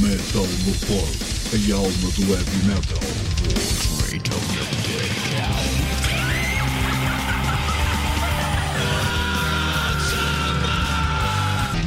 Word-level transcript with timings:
Metal 0.00 0.46
no 0.64 0.72
Pod, 0.86 1.12
a 1.52 1.56
alma 1.74 2.08
do 2.14 2.22
heavy 2.32 2.62
metal. 2.66 3.02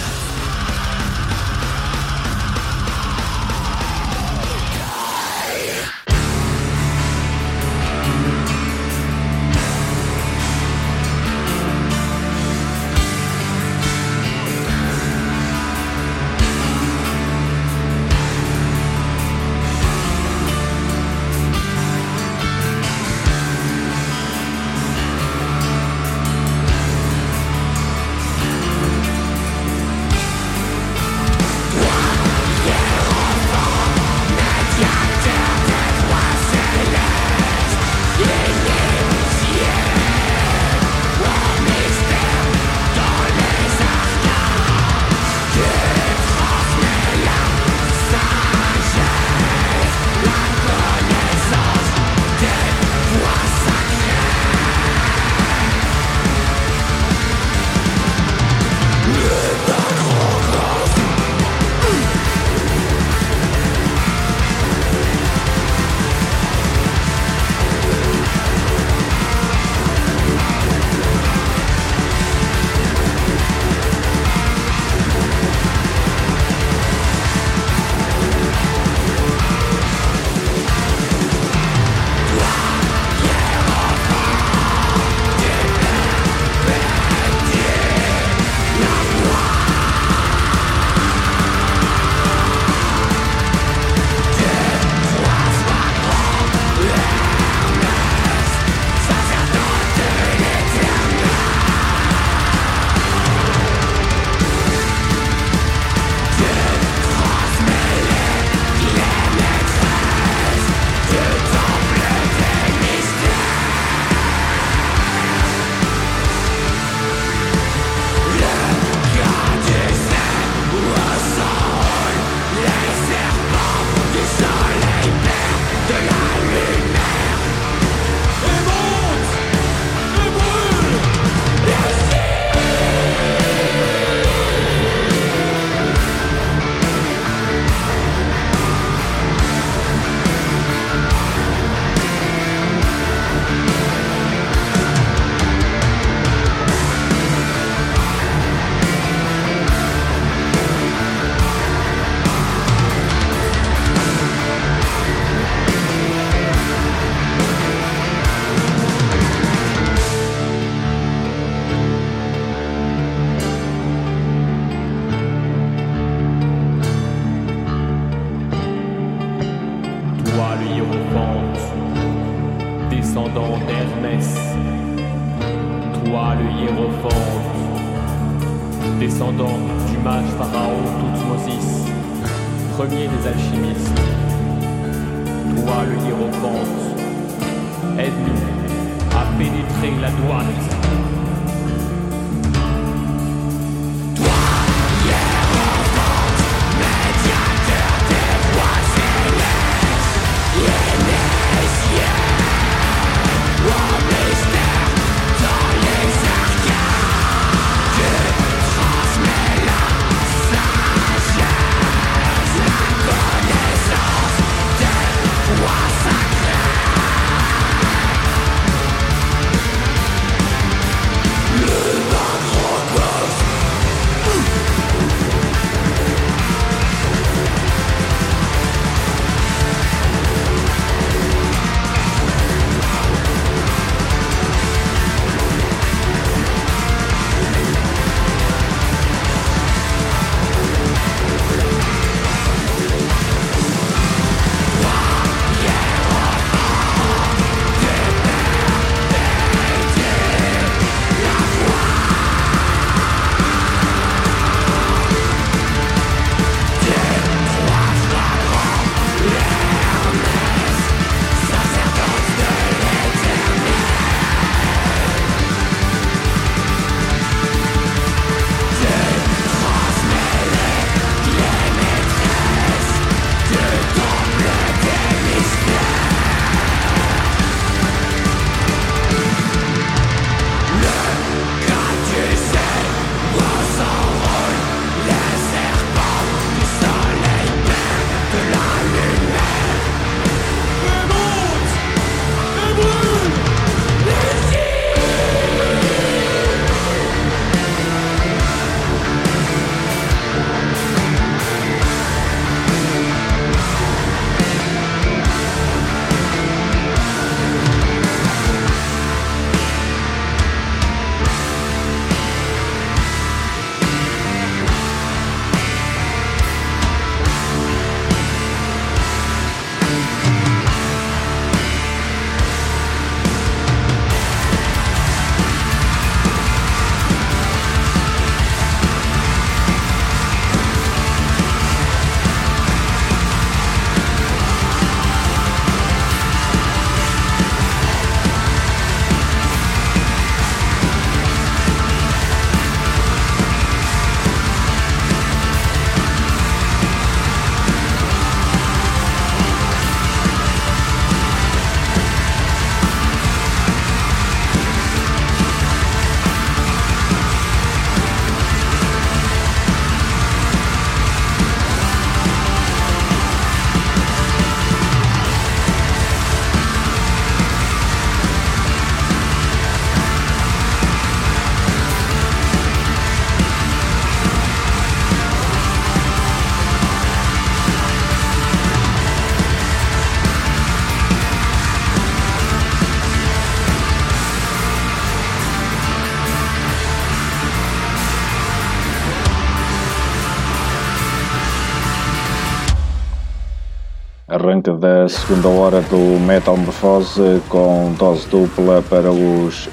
Arranque 394.66 394.80
da 394.80 395.08
segunda 395.08 395.48
hora 395.48 395.80
do 395.82 396.18
Metal 396.20 396.56
Morphose 396.56 397.40
com 397.48 397.94
dose 397.98 398.26
dupla 398.28 398.82
para 398.88 399.10
os 399.12 399.68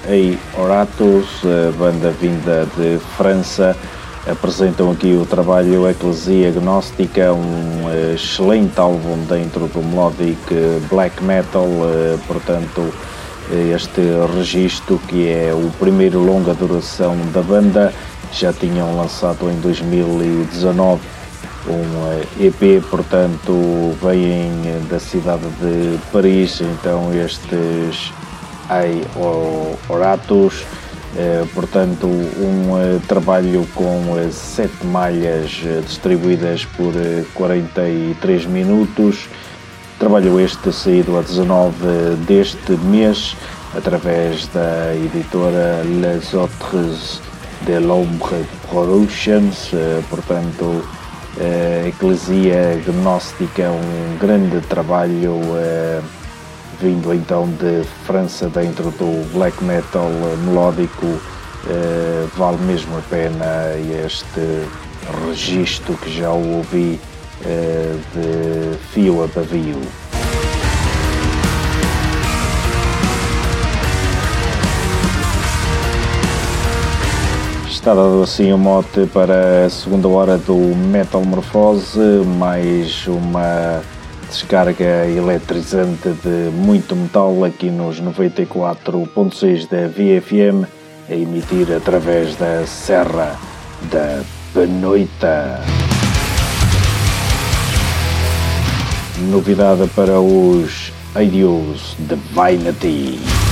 Oratus, 0.57 1.41
banda 1.77 2.11
vinda 2.11 2.67
de 2.77 2.99
França. 3.17 3.75
Apresentam 4.27 4.91
aqui 4.91 5.13
o 5.13 5.25
trabalho 5.25 5.89
Eclesia 5.89 6.51
Gnóstica, 6.51 7.33
um 7.33 8.13
excelente 8.13 8.79
álbum 8.79 9.17
dentro 9.27 9.67
do 9.67 9.81
melodic 9.81 10.37
black 10.89 11.23
metal, 11.23 11.67
portanto, 12.27 12.93
este 13.73 14.01
registro 14.35 14.99
que 15.07 15.27
é 15.27 15.53
o 15.53 15.71
primeiro 15.79 16.19
longa 16.19 16.53
duração 16.53 17.17
da 17.33 17.41
banda. 17.41 17.93
Já 18.31 18.53
tinham 18.53 18.95
lançado 18.95 19.49
em 19.49 19.59
2019 19.59 21.01
um 21.67 22.43
EP, 22.43 22.61
eh, 22.63 22.81
portanto, 22.89 23.95
vêm 24.01 24.51
da 24.89 24.99
cidade 24.99 25.47
de 25.61 25.97
Paris, 26.11 26.61
então 26.61 27.13
estes 27.13 28.11
Ai 28.69 29.01
Oratus, 29.89 30.63
eh, 31.15 31.45
portanto, 31.53 32.07
um 32.07 32.77
eh, 32.77 32.99
trabalho 33.07 33.67
com 33.75 34.15
sete 34.31 34.85
malhas 34.85 35.61
distribuídas 35.85 36.65
por 36.65 36.93
43 37.33 38.45
minutos. 38.45 39.27
Trabalho 39.99 40.39
este 40.39 40.71
saído 40.71 41.17
a 41.17 41.21
19 41.21 42.15
deste 42.27 42.71
mês 42.71 43.35
através 43.75 44.47
da 44.47 44.93
editora 44.95 45.83
Les 45.83 46.33
Autres 46.33 47.21
de 47.65 47.79
l'Ombre 47.79 48.45
Productions, 48.69 49.71
portanto, 50.09 50.83
uh, 51.43 51.87
Eclesia 51.87 52.81
Gnóstica, 52.85 53.69
um 53.69 54.17
grande 54.17 54.61
trabalho 54.67 55.33
uh, 55.33 56.03
vindo 56.79 57.13
então 57.13 57.47
de 57.47 57.83
França 58.05 58.49
dentro 58.49 58.91
do 58.91 59.31
black 59.33 59.63
metal 59.63 60.09
melódico. 60.45 61.05
Uh, 61.05 62.27
vale 62.35 62.57
mesmo 62.63 62.97
a 62.97 63.01
pena 63.01 63.45
este 64.05 64.67
registro 65.27 65.95
que 65.95 66.11
já 66.11 66.31
ouvi 66.31 66.99
de 67.41 68.77
fio 68.91 69.23
a 69.23 69.27
pavio. 69.27 69.79
Está 77.83 77.95
dado 77.95 78.23
assim 78.23 78.53
o 78.53 78.57
mote 78.57 79.05
para 79.07 79.65
a 79.65 79.69
segunda 79.69 80.07
hora 80.07 80.37
do 80.37 80.55
Metalmorfose, 80.55 81.99
mais 82.39 83.05
uma 83.07 83.81
descarga 84.29 85.05
eletrizante 85.05 86.07
de 86.23 86.49
muito 86.53 86.95
metal 86.95 87.43
aqui 87.43 87.69
nos 87.69 88.01
94.6 88.01 89.67
da 89.67 89.89
VFM, 89.89 90.65
a 91.09 91.13
emitir 91.13 91.73
através 91.75 92.37
da 92.37 92.65
Serra 92.65 93.37
da 93.91 94.23
Penoita. 94.53 95.59
Novidade 99.29 99.89
para 99.89 100.21
os 100.21 100.93
Adios 101.13 101.97
Divinity. 101.99 103.42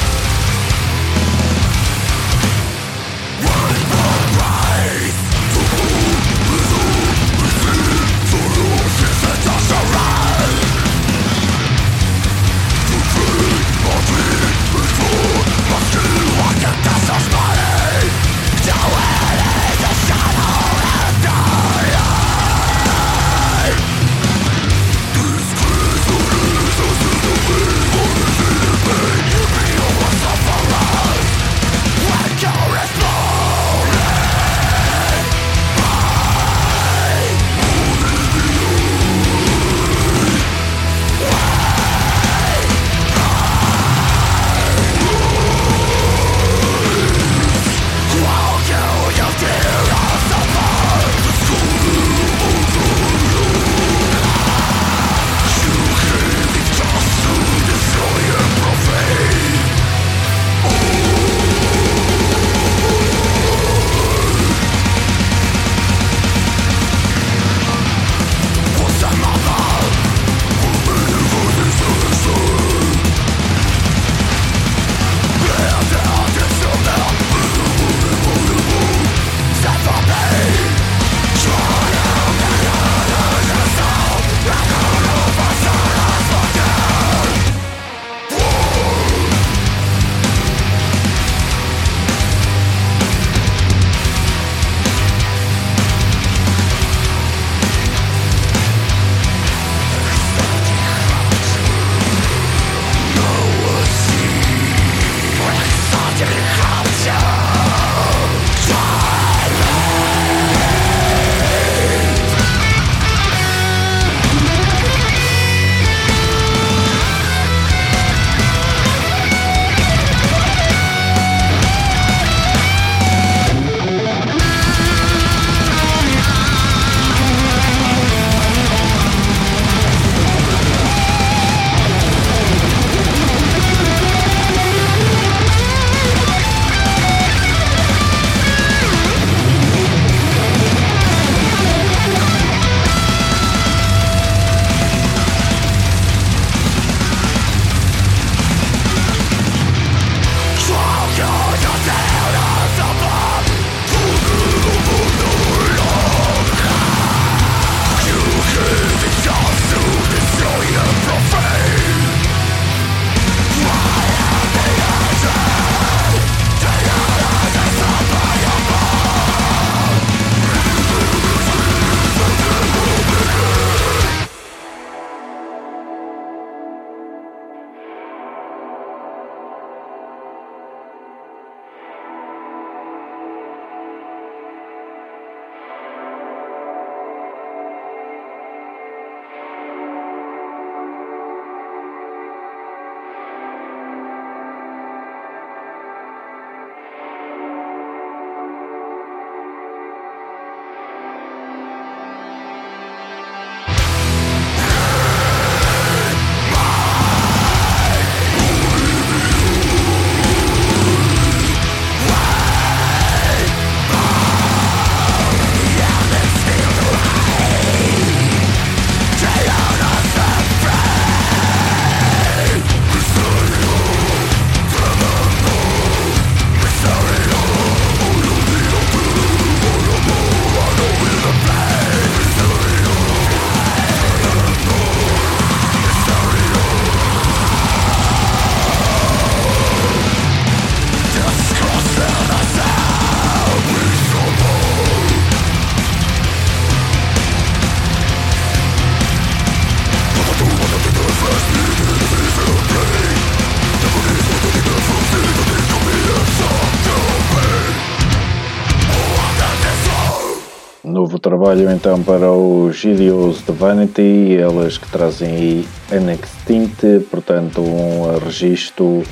Trabalho 261.22 261.72
então 261.72 262.01
para 262.01 262.32
os 262.32 262.84
Idios 262.84 263.44
de 263.46 263.51
Vanity, 263.51 264.38
elas 264.38 264.78
que 264.78 264.90
trazem 264.90 265.30
aí 265.30 265.68
Unextinct, 265.92 267.06
portanto 267.12 267.62
um 267.62 268.18
registro 268.18 269.04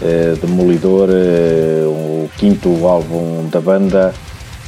eh, 0.00 0.34
demolidor, 0.40 1.08
eh, 1.10 1.82
o 1.86 2.30
quinto 2.38 2.86
álbum 2.86 3.48
da 3.50 3.60
banda, 3.60 4.14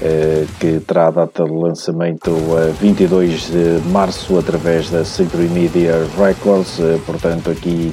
eh, 0.01 0.45
que 0.59 0.81
terá 0.81 1.11
data 1.11 1.45
de 1.45 1.53
lançamento 1.53 2.33
a 2.57 2.73
22 2.73 3.51
de 3.51 3.89
março 3.89 4.37
através 4.37 4.91
da 4.91 5.05
Century 5.05 5.49
Media 5.49 5.95
Records, 6.19 6.81
eh, 6.81 6.99
portanto 7.07 7.51
aqui 7.51 7.93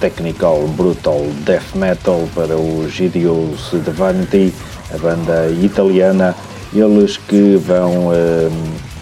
technical, 0.00 0.68
brutal 0.76 1.22
death 1.46 1.74
metal 1.74 2.28
para 2.34 2.56
os 2.56 3.00
Idios 3.00 3.70
de 3.72 3.90
Vanity, 3.90 4.52
a 4.94 4.98
banda 4.98 5.48
italiana, 5.50 6.34
eles 6.72 7.16
que 7.16 7.56
vão 7.56 8.08
uh, 8.08 8.52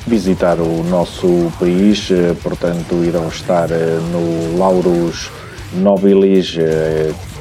visitar 0.06 0.60
o 0.60 0.84
nosso 0.84 1.52
país, 1.58 2.08
uh, 2.10 2.34
portanto 2.42 3.04
irão 3.04 3.28
estar 3.28 3.68
uh, 3.70 4.00
no 4.12 4.58
Laurus 4.58 5.30
Nobilis, 5.74 6.56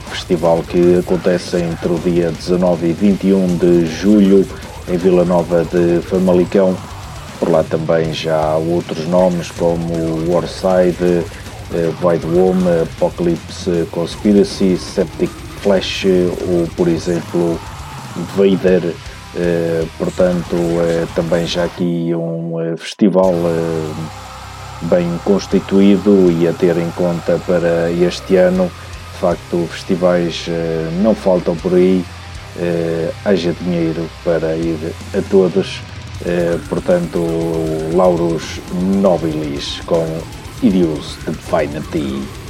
festival 0.09 0.63
que 0.67 0.97
acontece 0.97 1.57
entre 1.57 1.89
o 1.89 1.99
dia 1.99 2.31
19 2.31 2.87
e 2.87 2.93
21 2.93 3.57
de 3.57 3.85
julho 3.85 4.45
em 4.87 4.97
Vila 4.97 5.23
Nova 5.23 5.63
de 5.63 6.01
Famalicão. 6.01 6.75
Por 7.39 7.49
lá 7.49 7.63
também 7.63 8.13
já 8.13 8.35
há 8.35 8.57
outros 8.57 9.05
nomes 9.07 9.51
como 9.51 10.31
Warside, 10.31 11.23
Void 12.01 12.25
Womb, 12.25 12.63
Apocalypse 12.81 13.87
Conspiracy, 13.91 14.75
Septic 14.75 15.29
Flash 15.61 16.05
ou, 16.49 16.67
por 16.75 16.87
exemplo, 16.87 17.59
Vader. 18.35 18.93
Uh, 19.35 19.85
portanto, 19.97 20.55
é 20.81 21.05
também 21.13 21.45
já 21.45 21.65
aqui 21.65 22.15
um 22.15 22.55
uh, 22.55 22.77
festival 22.77 23.33
uh, 23.33 23.95
bem 24.83 25.19
constituído 25.25 26.31
e 26.31 26.47
a 26.47 26.53
ter 26.53 26.77
em 26.77 26.89
conta 26.91 27.37
para 27.45 27.91
este 27.91 28.37
ano. 28.37 28.71
De 29.11 29.19
facto, 29.19 29.67
festivais 29.69 30.45
não 31.01 31.15
faltam 31.15 31.55
por 31.55 31.73
aí, 31.73 32.03
haja 33.23 33.53
dinheiro 33.61 34.09
para 34.25 34.57
ir 34.57 34.77
a 35.17 35.21
todos. 35.29 35.81
portanto, 36.67 37.25
Lauros 37.93 38.59
Nobilis 39.01 39.79
com 39.85 40.05
Idios 40.61 41.17
Divinity. 41.25 42.44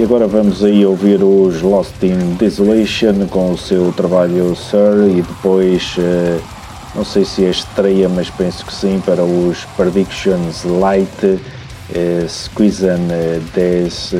E 0.00 0.02
agora 0.02 0.26
vamos 0.26 0.64
aí 0.64 0.86
ouvir 0.86 1.22
os 1.22 1.60
Lost 1.60 2.02
in 2.02 2.34
Desolation 2.36 3.26
com 3.28 3.52
o 3.52 3.58
seu 3.58 3.92
trabalho 3.92 4.56
Sir 4.56 5.10
e 5.10 5.20
depois, 5.20 5.94
não 6.94 7.04
sei 7.04 7.22
se 7.22 7.44
é 7.44 7.50
estreia, 7.50 8.08
mas 8.08 8.30
penso 8.30 8.64
que 8.64 8.72
sim, 8.72 8.98
para 9.04 9.22
os 9.22 9.66
Predictions 9.76 10.64
Light, 10.64 11.38
Squeezan 12.26 13.08
des 13.54 14.14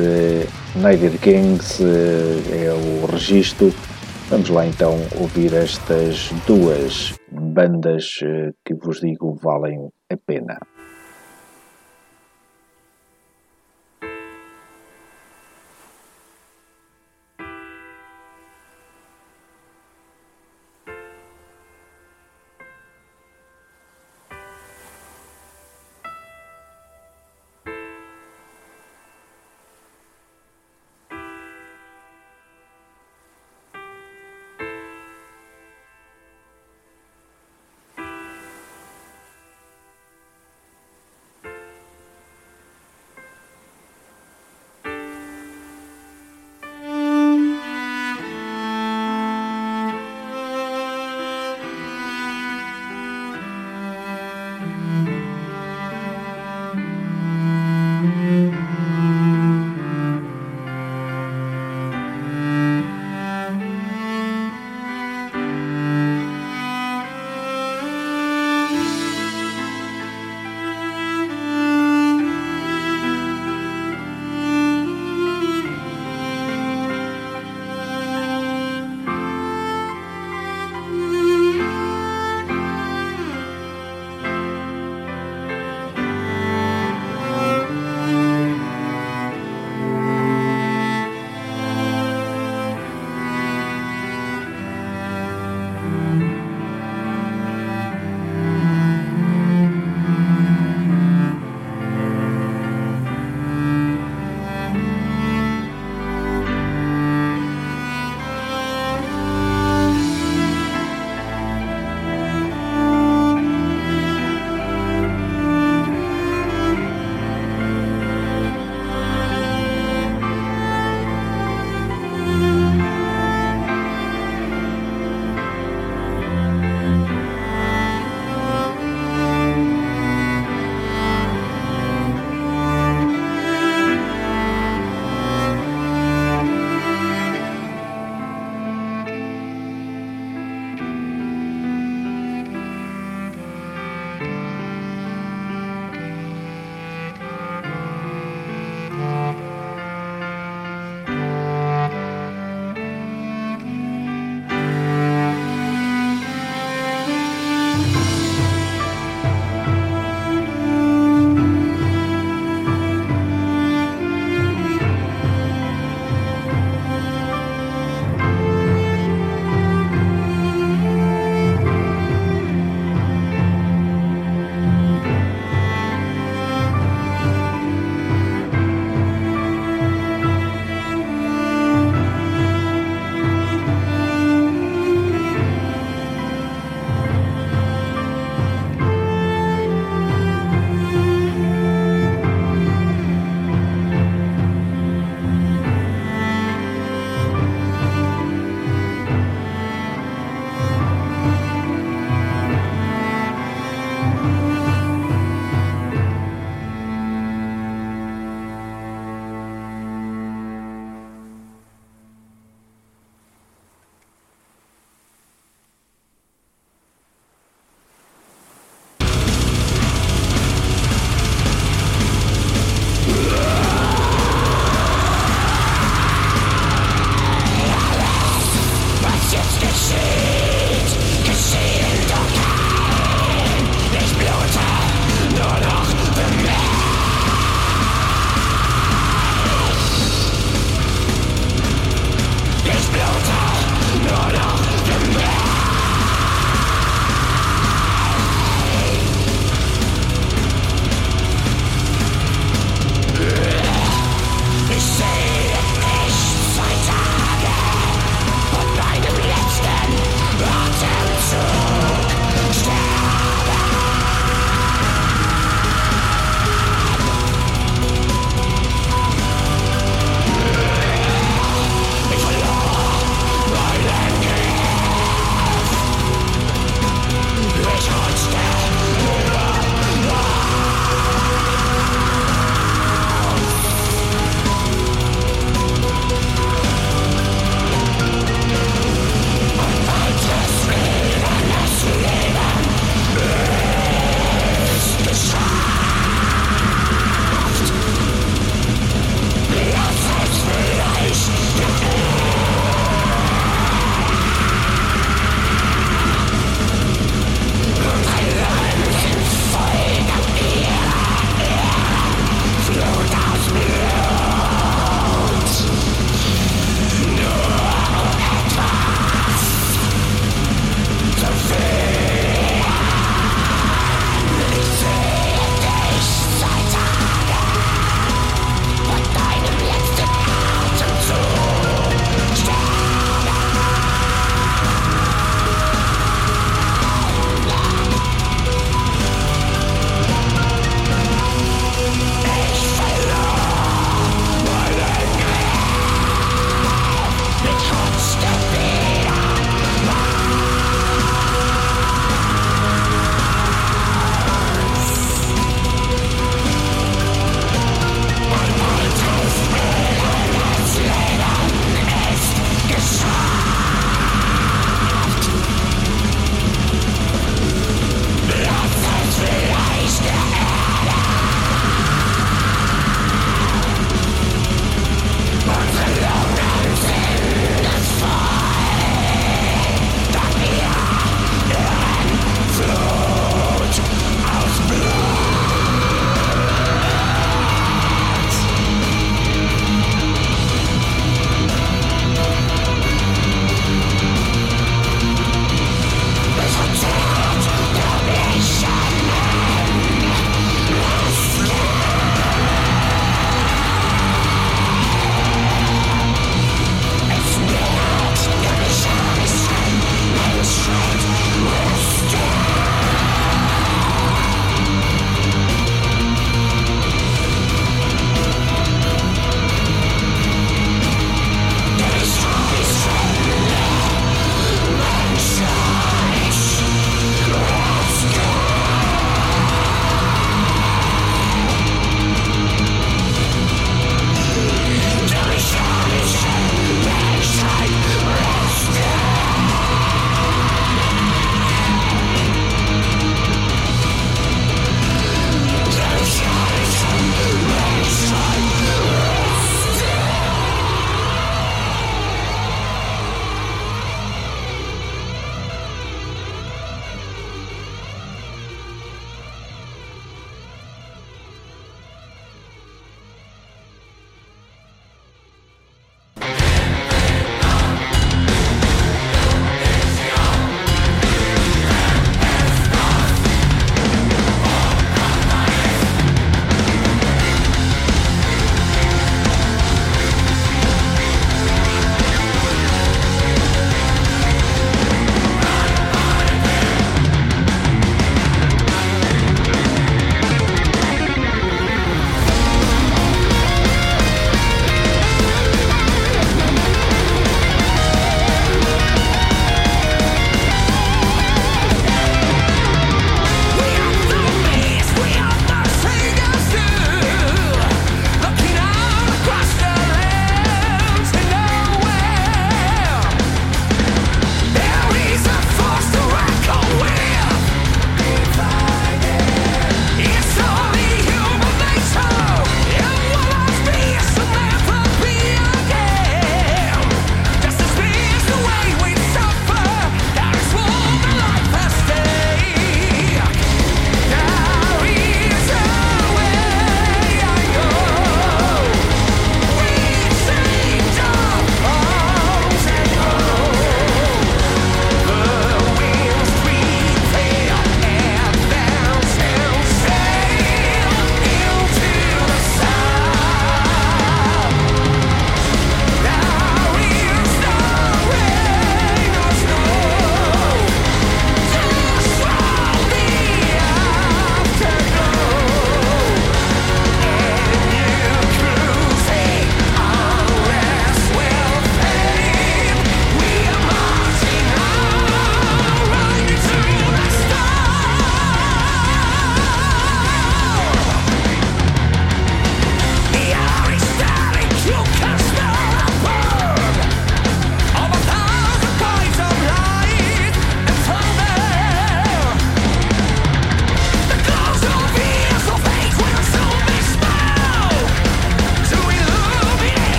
Niger 0.75 1.17
Kings 1.19 1.83
é 1.83 2.71
o 2.71 3.07
registro 3.07 3.73
Vamos 4.31 4.49
lá 4.49 4.65
então 4.65 4.93
ouvir 5.19 5.53
estas 5.53 6.31
duas 6.47 7.13
bandas 7.29 8.19
eh, 8.23 8.51
que 8.63 8.73
vos 8.75 9.01
digo 9.01 9.37
valem 9.43 9.89
a 10.09 10.15
pena. 10.15 10.57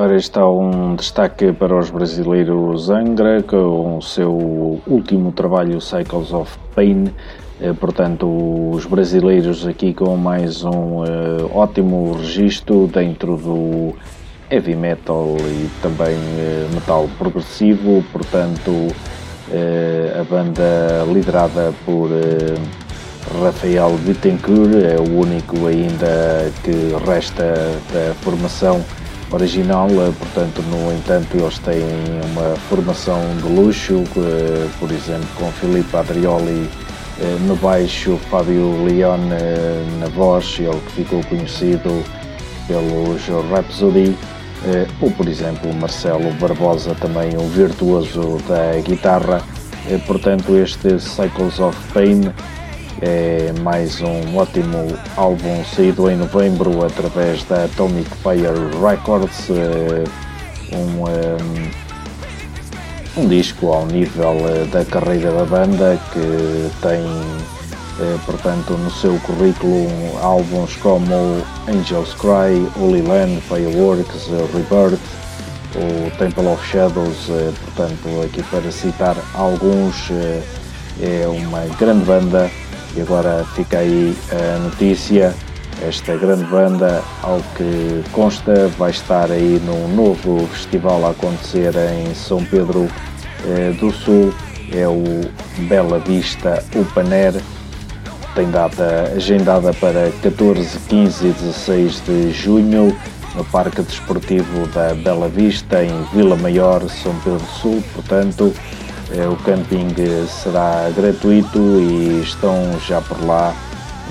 Ora, 0.00 0.16
está 0.16 0.48
um 0.48 0.94
destaque 0.94 1.52
para 1.52 1.76
os 1.76 1.90
brasileiros 1.90 2.88
Angra, 2.88 3.42
com 3.42 3.98
o 3.98 4.00
seu 4.00 4.80
último 4.86 5.32
trabalho 5.32 5.80
Cycles 5.80 6.32
of 6.32 6.56
Pain. 6.72 7.12
Eh, 7.60 7.72
portanto, 7.72 8.28
os 8.70 8.86
brasileiros 8.86 9.66
aqui 9.66 9.92
com 9.92 10.16
mais 10.16 10.62
um 10.62 11.02
uh, 11.02 11.50
ótimo 11.52 12.12
registro 12.12 12.86
dentro 12.86 13.36
do 13.36 13.92
heavy 14.48 14.76
metal 14.76 15.34
e 15.36 15.68
também 15.82 16.14
uh, 16.14 16.72
metal 16.72 17.10
progressivo. 17.18 18.04
Portanto, 18.12 18.70
uh, 18.70 20.20
a 20.20 20.22
banda 20.22 21.04
liderada 21.12 21.74
por 21.84 22.08
Rafael 23.42 23.90
Bittencourt 24.06 24.74
é 24.74 24.96
o 24.96 25.18
único 25.18 25.66
ainda 25.66 26.52
que 26.62 26.94
resta 27.04 27.52
da 27.92 28.14
formação 28.20 28.80
original, 29.30 29.88
eh, 29.90 30.12
portanto, 30.18 30.62
no 30.62 30.92
entanto, 30.92 31.36
eles 31.36 31.58
têm 31.58 31.84
uma 32.32 32.56
formação 32.68 33.20
de 33.36 33.48
luxo, 33.48 34.04
eh, 34.16 34.68
por 34.78 34.90
exemplo, 34.90 35.28
com 35.36 35.50
Filipe 35.52 35.96
Adrioli 35.96 36.68
eh, 37.20 37.36
no 37.46 37.56
baixo, 37.56 38.18
Fábio 38.30 38.84
Leone 38.84 39.30
na 40.00 40.06
voz, 40.08 40.56
ele 40.58 40.80
que 40.86 40.92
ficou 40.92 41.22
conhecido 41.24 42.02
pelos 42.66 43.26
Rhapsody, 43.50 44.16
ou 45.00 45.10
por 45.12 45.26
exemplo, 45.26 45.72
Marcelo 45.74 46.30
Barbosa, 46.34 46.94
também 46.94 47.36
um 47.36 47.48
virtuoso 47.48 48.38
da 48.46 48.78
guitarra. 48.82 49.42
Portanto, 50.06 50.54
este 50.56 51.00
Cycles 51.00 51.58
of 51.60 51.76
Pain 51.94 52.30
é 53.00 53.52
mais 53.60 54.00
um 54.00 54.36
ótimo 54.36 54.88
álbum 55.16 55.64
saído 55.64 56.10
em 56.10 56.16
novembro 56.16 56.84
através 56.84 57.44
da 57.44 57.64
Atomic 57.64 58.10
Fire 58.16 58.52
Records. 58.82 59.48
É 59.50 60.02
um, 60.76 61.04
um, 61.04 61.70
um 63.22 63.28
disco 63.28 63.72
ao 63.72 63.86
nível 63.86 64.34
eh, 64.48 64.64
da 64.66 64.84
carreira 64.84 65.32
da 65.32 65.44
banda 65.44 65.98
que 66.12 66.70
tem, 66.82 67.04
eh, 68.00 68.18
portanto, 68.26 68.72
no 68.72 68.90
seu 68.90 69.18
currículo 69.20 69.88
álbuns 70.20 70.74
como 70.76 71.42
Angels 71.68 72.14
Cry, 72.14 72.68
Holy 72.76 73.02
Land, 73.02 73.40
Fireworks, 73.42 74.26
Rebirth, 74.52 75.00
o 75.74 76.10
Temple 76.18 76.46
of 76.46 76.66
Shadows, 76.66 77.28
eh, 77.30 77.52
portanto, 77.64 78.22
aqui 78.24 78.42
para 78.44 78.70
citar 78.70 79.16
alguns, 79.34 80.10
é 81.00 81.26
uma 81.28 81.60
grande 81.76 82.04
banda 82.04 82.50
e 82.98 83.00
agora 83.00 83.44
fica 83.54 83.78
aí 83.78 84.16
a 84.32 84.58
notícia. 84.58 85.32
Esta 85.80 86.16
grande 86.16 86.42
banda, 86.44 87.00
ao 87.22 87.40
que 87.56 88.02
consta, 88.10 88.66
vai 88.76 88.90
estar 88.90 89.30
aí 89.30 89.62
num 89.64 89.94
novo 89.94 90.48
festival 90.48 91.06
a 91.06 91.10
acontecer 91.10 91.72
em 91.76 92.12
São 92.14 92.44
Pedro 92.44 92.88
eh, 93.46 93.72
do 93.78 93.92
Sul. 93.92 94.34
É 94.72 94.88
o 94.88 95.20
Bela 95.68 96.00
Vista 96.00 96.64
Air. 96.74 97.40
Tem 98.34 98.50
data 98.50 99.12
agendada 99.14 99.72
para 99.74 100.10
14, 100.20 100.78
15 100.88 101.26
e 101.26 101.32
16 101.32 102.02
de 102.04 102.32
junho 102.32 102.96
no 103.36 103.44
Parque 103.44 103.80
Desportivo 103.80 104.66
da 104.68 104.94
Bela 104.94 105.28
Vista, 105.28 105.84
em 105.84 106.02
Vila 106.12 106.34
Maior, 106.34 106.88
São 106.90 107.14
Pedro 107.20 107.38
do 107.38 107.46
Sul. 107.46 107.84
Portanto, 107.94 108.52
o 109.30 109.36
camping 109.42 109.88
será 110.26 110.90
gratuito 110.94 111.58
e 111.58 112.20
estão 112.22 112.78
já 112.86 113.00
por 113.00 113.24
lá 113.24 113.54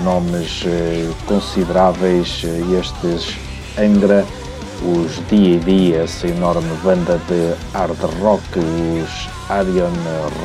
nomes 0.04 0.64
eh, 0.66 1.10
consideráveis, 1.26 2.42
eh, 2.44 2.80
estes 2.80 3.36
Angra, 3.78 4.26
os 4.82 5.18
D&D, 5.30 5.94
essa 5.94 6.28
enorme 6.28 6.76
banda 6.84 7.20
de 7.28 7.54
hard 7.74 7.98
rock, 8.22 8.42
os 8.58 9.30
Arion 9.50 9.92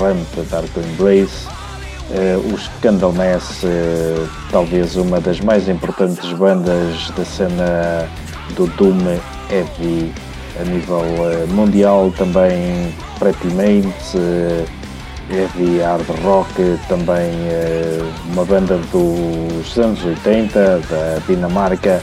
Ramp 0.00 0.50
Dark 0.50 0.70
Embrace, 0.76 1.46
eh, 2.10 2.38
os 2.52 2.68
Candlemass, 2.80 3.62
talvez 4.50 4.96
uma 4.96 5.20
das 5.20 5.40
mais 5.40 5.68
importantes 5.68 6.32
bandas 6.32 7.10
da 7.16 7.24
cena 7.24 8.08
do 8.54 8.66
Doom 8.76 9.18
Heavy 9.50 10.12
a 10.62 10.64
nível 10.64 11.02
mundial, 11.48 12.12
também 12.16 12.94
Pretty 13.18 13.48
uh, 13.48 14.66
heavy 15.30 15.80
hard 15.80 16.08
rock, 16.22 16.52
também 16.88 17.30
uh, 17.30 18.32
uma 18.32 18.44
banda 18.44 18.78
dos 18.90 19.78
anos 19.78 20.04
80 20.04 20.80
da 20.88 21.18
Dinamarca, 21.26 22.02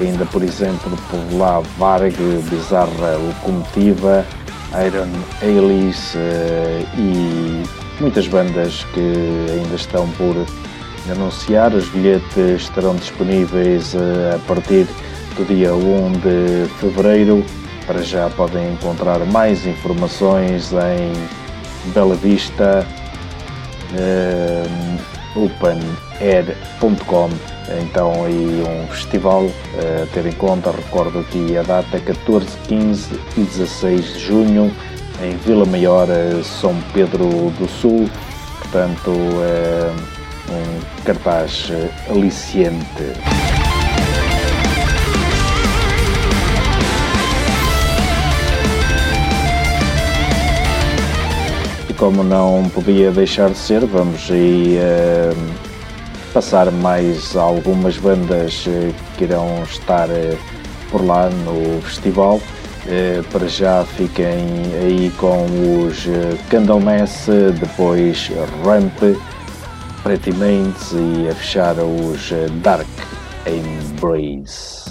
ainda 0.00 0.24
por 0.26 0.42
exemplo 0.42 0.96
por 1.10 1.38
lá 1.38 1.60
Varg, 1.78 2.14
Bizarra 2.50 3.16
Locomotiva, 3.16 4.24
Iron 4.86 5.10
Alice 5.42 6.16
e 6.96 7.62
muitas 8.00 8.28
bandas 8.28 8.84
que 8.94 9.52
ainda 9.52 9.74
estão 9.74 10.08
por 10.10 10.36
anunciar. 11.10 11.74
Os 11.74 11.88
bilhetes 11.88 12.62
estarão 12.62 12.94
disponíveis 12.96 13.94
a 13.96 14.38
partir 14.46 14.86
do 15.36 15.44
dia 15.44 15.74
1 15.74 16.12
de 16.12 16.68
fevereiro 16.78 17.44
para 17.90 18.02
já 18.02 18.30
podem 18.30 18.74
encontrar 18.74 19.18
mais 19.26 19.66
informações 19.66 20.70
em 20.72 21.90
Bela 21.90 22.14
Vista 22.14 22.86
uh, 23.90 25.44
openair.com 25.44 27.28
então 27.82 28.24
aí 28.24 28.62
um 28.64 28.86
festival 28.94 29.42
uh, 29.42 30.04
a 30.04 30.06
ter 30.14 30.24
em 30.24 30.32
conta, 30.32 30.70
recordo 30.70 31.18
aqui 31.18 31.56
a 31.56 31.62
data 31.62 31.98
14, 31.98 32.46
15 32.68 33.20
e 33.36 33.40
16 33.40 34.12
de 34.12 34.20
junho 34.20 34.72
em 35.20 35.36
Vila 35.38 35.66
Maior, 35.66 36.08
eh, 36.08 36.40
São 36.44 36.74
Pedro 36.94 37.50
do 37.58 37.68
Sul. 37.68 38.08
Portanto 38.60 39.10
um 39.10 41.02
cartaz 41.04 41.70
aliciente. 42.08 43.49
Como 52.00 52.24
não 52.24 52.66
podia 52.70 53.12
deixar 53.12 53.50
de 53.50 53.58
ser, 53.58 53.84
vamos 53.84 54.30
aí 54.30 54.78
uh, 54.78 56.32
passar 56.32 56.72
mais 56.72 57.36
algumas 57.36 57.98
bandas 57.98 58.64
uh, 58.66 58.94
que 59.18 59.24
irão 59.24 59.62
estar 59.64 60.08
uh, 60.08 60.38
por 60.90 61.04
lá 61.04 61.28
no 61.28 61.82
festival. 61.82 62.40
para 63.30 63.46
já 63.46 63.84
fiquem 63.84 64.38
aí 64.82 65.12
com 65.18 65.44
os 65.84 66.06
Candlemass, 66.48 67.26
depois 67.60 68.30
Ramp, 68.64 68.98
Pretty 70.02 70.32
Mains 70.32 70.92
e 70.92 71.28
a 71.28 71.34
fechar 71.34 71.76
os 71.78 72.32
Dark 72.62 72.88
Embrace. 73.46 74.89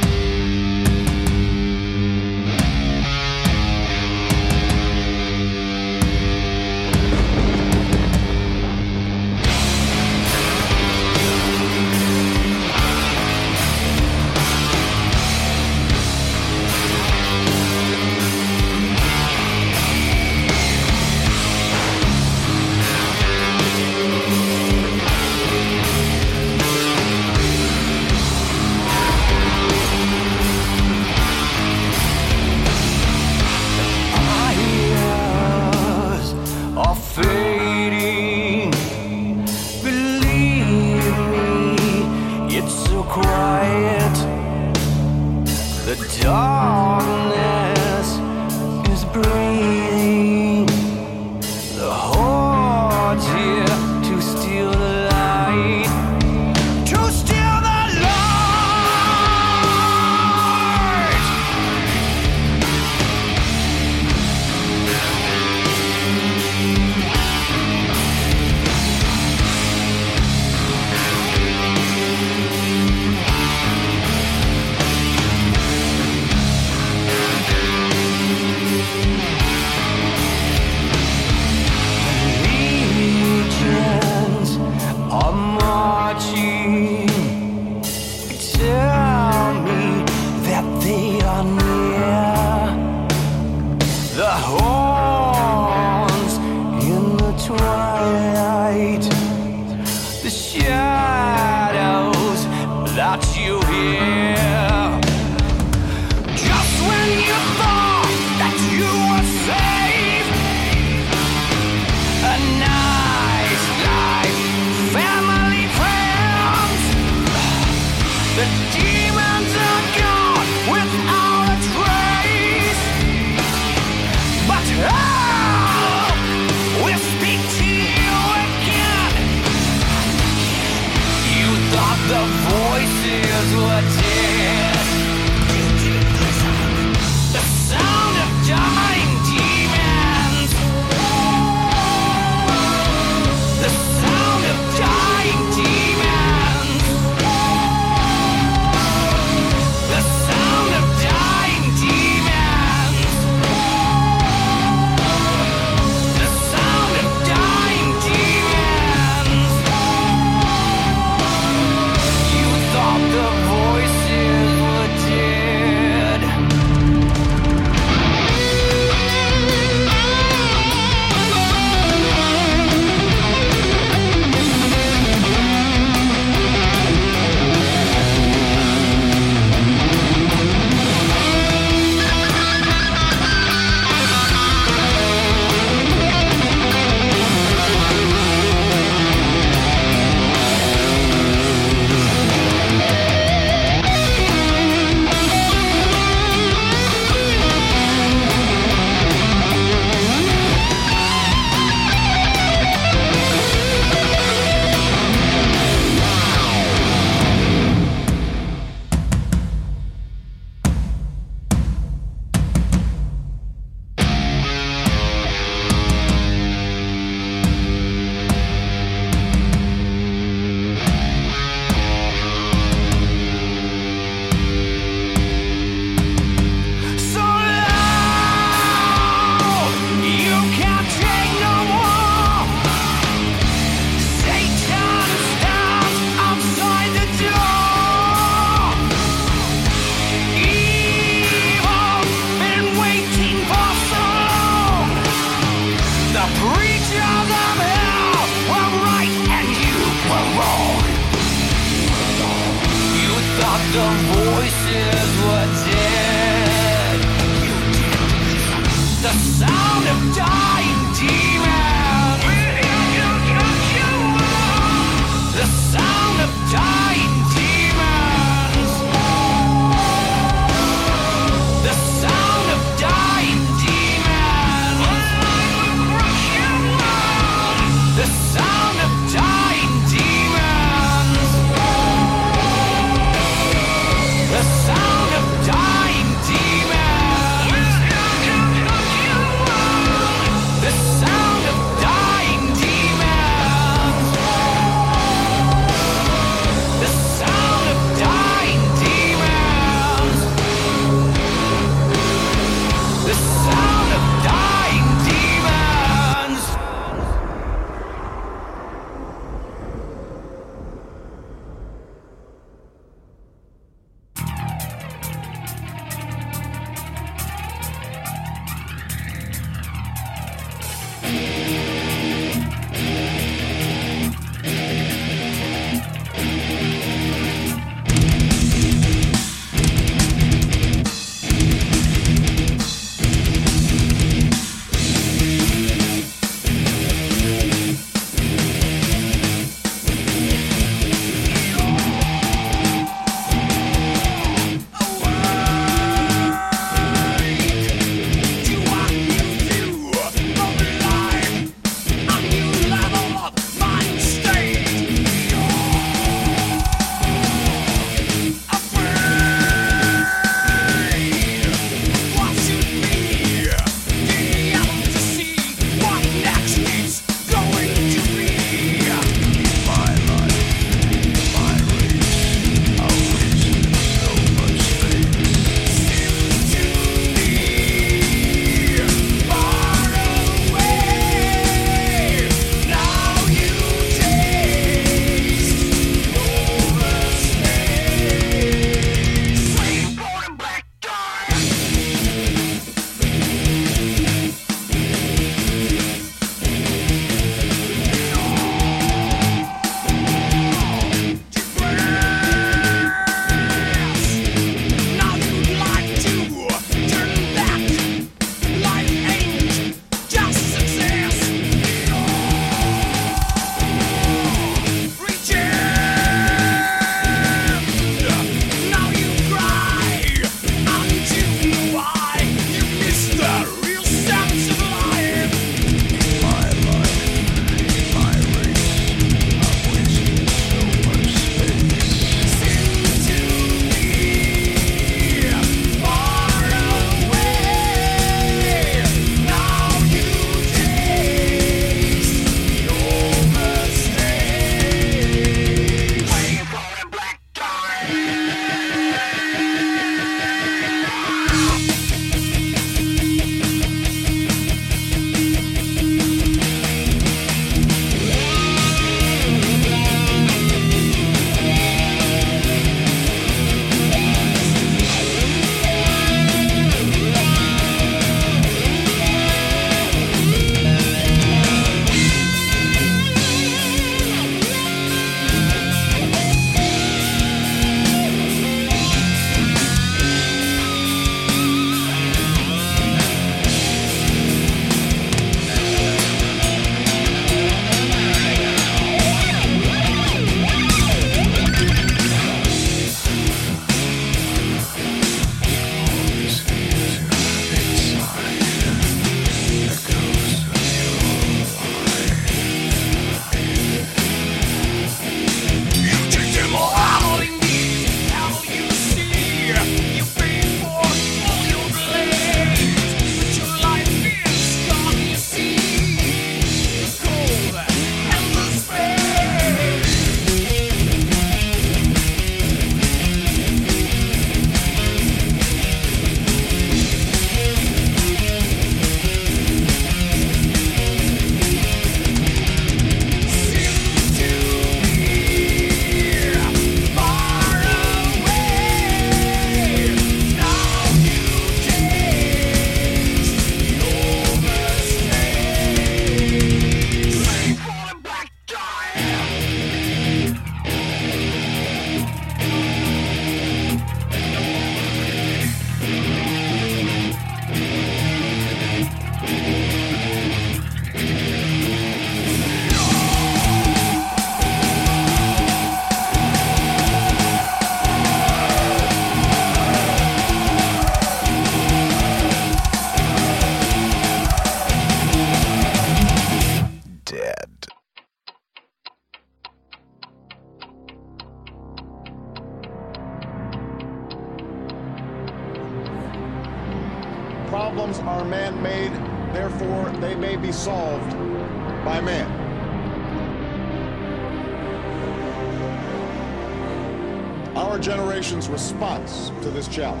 Chow. 599.71 600.00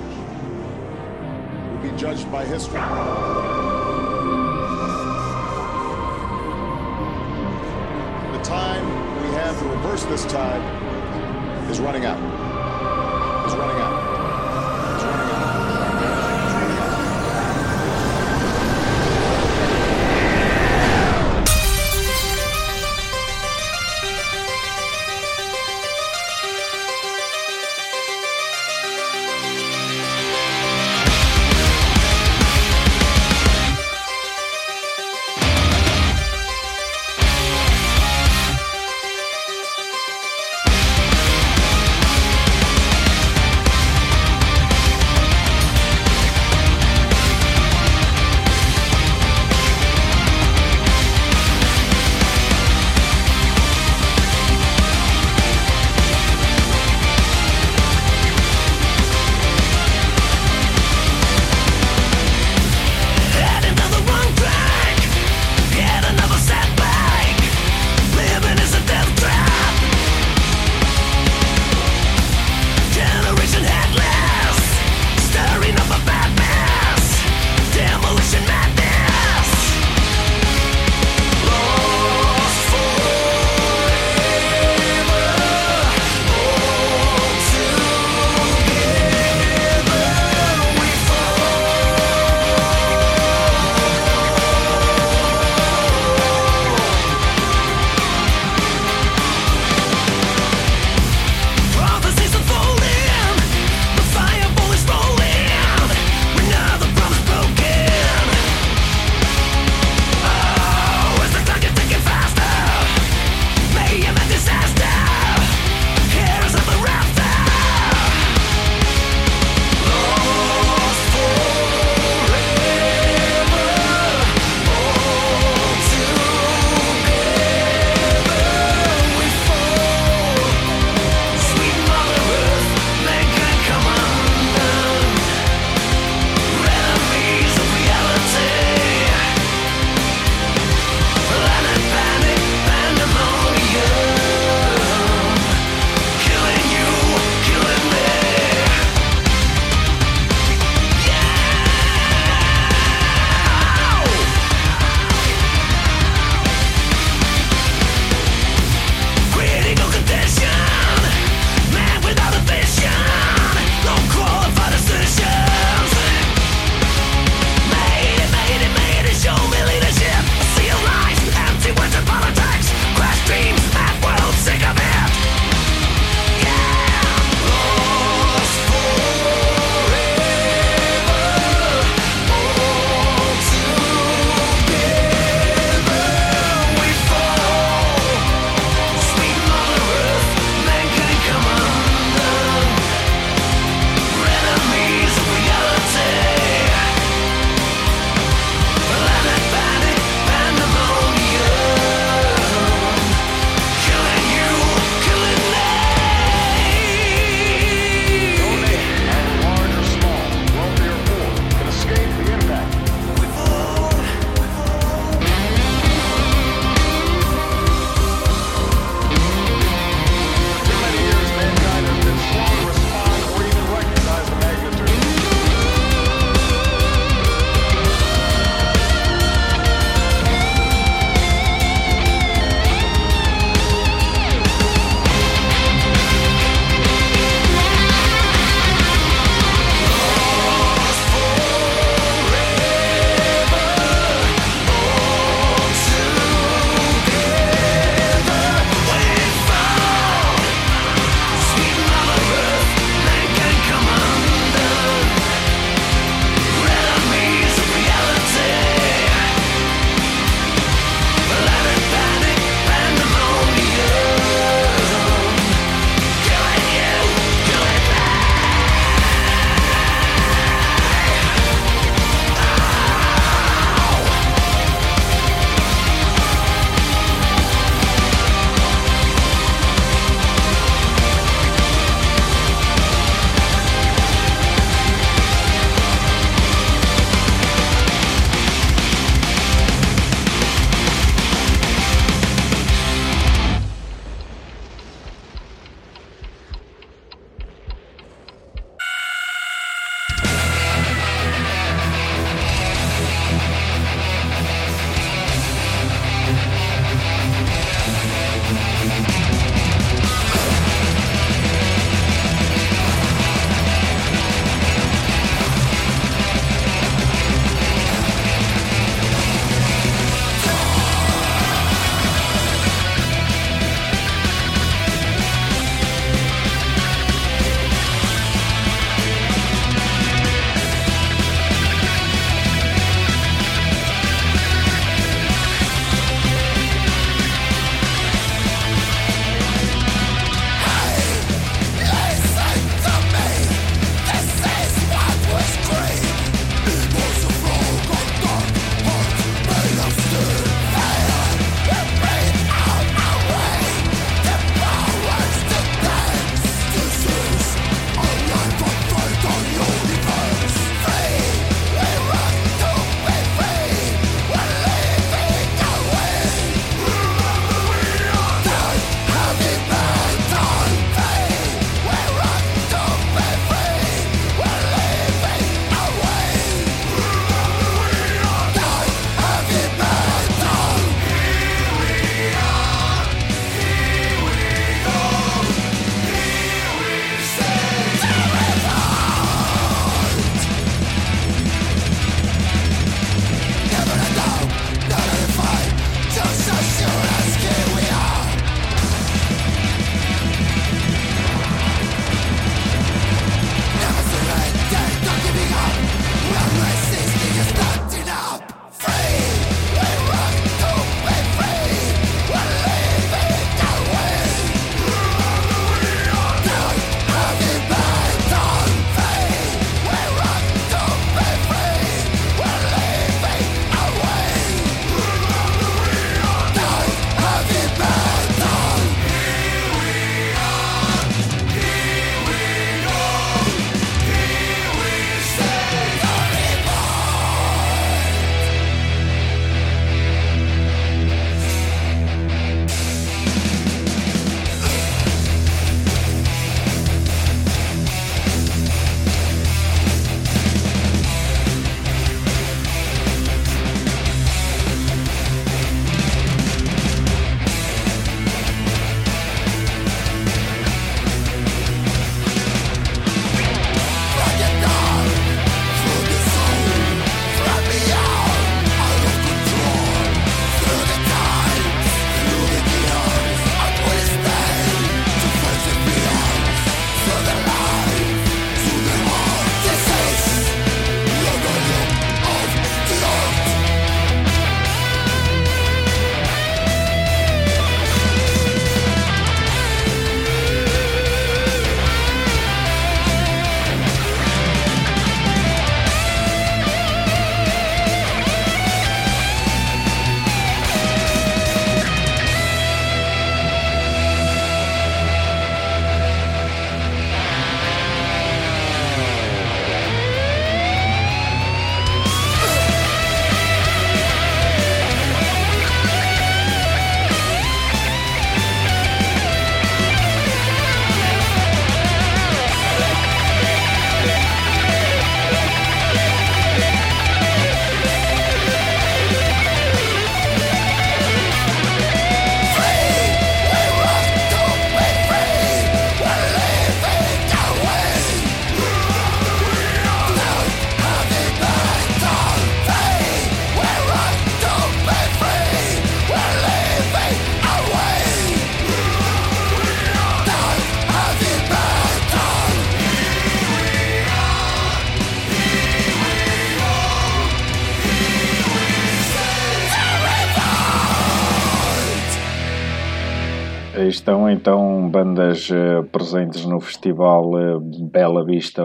Então 564.31 564.89
bandas 564.89 565.49
uh, 565.49 565.83
presentes 565.91 566.45
no 566.45 566.59
festival 566.59 567.31
uh, 567.31 567.59
Bela 567.59 568.25
Vista 568.25 568.63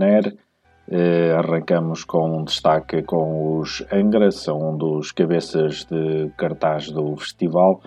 Air. 0.00 0.36
Uh, 0.86 1.36
arrancamos 1.38 2.04
com 2.04 2.38
um 2.38 2.44
destaque 2.44 3.02
com 3.02 3.58
os 3.58 3.84
Angra, 3.92 4.30
são 4.30 4.70
um 4.70 4.76
dos 4.76 5.12
cabeças 5.12 5.84
de 5.84 6.30
cartaz 6.36 6.90
do 6.90 7.16
festival. 7.16 7.82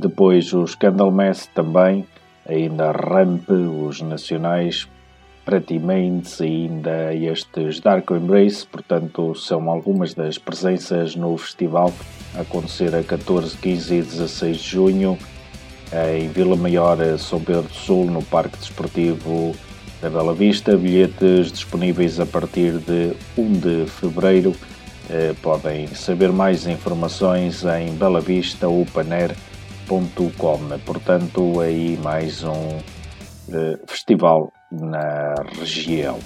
depois 0.00 0.52
os 0.52 0.74
Candlemass 0.74 1.46
também, 1.46 2.06
ainda 2.48 2.92
Ramp, 2.92 3.48
os 3.50 4.00
nacionais, 4.00 4.88
Pretty 5.44 5.78
Mains 5.78 6.40
e 6.40 6.44
ainda 6.44 7.14
estes 7.14 7.80
Dark 7.80 8.10
Embrace, 8.10 8.66
portanto 8.66 9.34
são 9.34 9.68
algumas 9.70 10.14
das 10.14 10.38
presenças 10.38 11.16
no 11.16 11.36
festival 11.36 11.92
a 12.36 12.42
acontecer 12.42 12.94
a 12.94 13.02
14, 13.02 13.56
15 13.56 13.94
e 13.94 14.02
16 14.02 14.56
de 14.58 14.68
junho 14.68 15.18
em 15.92 16.28
Vila 16.28 16.56
Maior, 16.56 16.98
São 17.18 17.40
Pedro 17.40 17.62
do 17.62 17.74
Sul, 17.74 18.04
no 18.06 18.22
Parque 18.22 18.58
Desportivo 18.58 19.54
da 20.00 20.08
Bela 20.10 20.34
Vista. 20.34 20.76
Bilhetes 20.76 21.50
disponíveis 21.50 22.20
a 22.20 22.26
partir 22.26 22.78
de 22.78 23.14
1 23.36 23.52
de 23.52 23.86
fevereiro. 23.86 24.54
Eh, 25.10 25.34
podem 25.42 25.88
saber 25.88 26.30
mais 26.30 26.66
informações 26.66 27.64
em 27.64 27.92
belavistaopenair.com. 27.94 30.78
Portanto, 30.84 31.60
aí 31.60 31.98
mais 32.02 32.44
um 32.44 32.78
eh, 33.50 33.78
festival 33.86 34.52
na 34.70 35.34
região. 35.58 36.18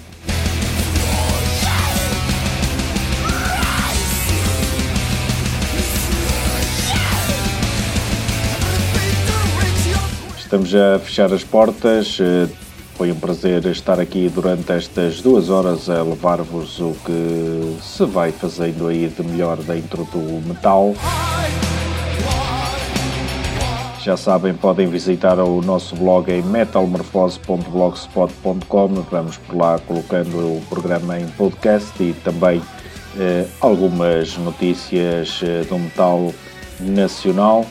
Estamos 10.53 10.75
a 10.75 10.99
fechar 10.99 11.33
as 11.33 11.43
portas. 11.43 12.19
Eh, 12.21 12.47
foi 12.93 13.11
um 13.11 13.15
prazer 13.15 13.65
estar 13.65 13.99
aqui 13.99 14.29
durante 14.29 14.71
estas 14.71 15.19
duas 15.19 15.49
horas 15.49 15.89
a 15.89 16.03
levar-vos 16.03 16.79
o 16.79 16.95
que 17.03 17.79
se 17.81 18.05
vai 18.05 18.31
fazendo 18.31 18.87
aí 18.87 19.07
de 19.07 19.23
melhor 19.23 19.57
dentro 19.57 20.07
do 20.11 20.47
metal. 20.47 20.93
Já 24.03 24.15
sabem, 24.15 24.53
podem 24.53 24.85
visitar 24.85 25.39
o 25.39 25.59
nosso 25.59 25.95
blog 25.95 26.31
em 26.31 26.43
metalmorfose.blogspot.com. 26.43 28.87
Vamos 29.09 29.37
por 29.37 29.57
lá 29.57 29.79
colocando 29.79 30.37
o 30.37 30.61
programa 30.69 31.19
em 31.19 31.25
podcast 31.29 31.91
e 31.99 32.13
também 32.23 32.61
eh, 33.17 33.47
algumas 33.59 34.37
notícias 34.37 35.39
eh, 35.41 35.63
do 35.67 35.79
metal 35.79 36.31
nacional. 36.79 37.65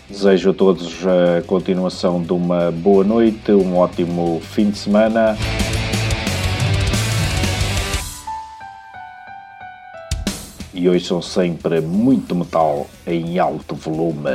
Desejo 0.08 0.50
a 0.50 0.54
todos 0.54 1.04
a 1.04 1.42
continuação 1.42 2.22
de 2.22 2.32
uma 2.32 2.70
boa 2.70 3.02
noite, 3.02 3.50
um 3.50 3.78
ótimo 3.78 4.40
fim 4.40 4.70
de 4.70 4.78
semana. 4.78 5.36
E 10.72 10.88
hoje 10.88 11.04
são 11.04 11.20
sempre 11.20 11.80
muito 11.80 12.36
metal 12.36 12.86
em 13.04 13.40
alto 13.40 13.74
volume. 13.74 14.30